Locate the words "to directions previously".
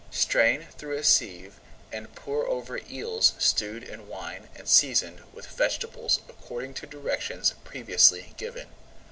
6.73-8.33